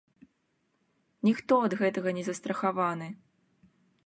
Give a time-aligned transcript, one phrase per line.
[1.29, 3.09] Ніхто ад гэтага не застрахаваны!